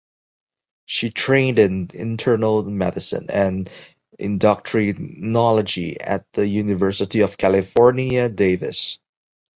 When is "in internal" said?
1.59-2.63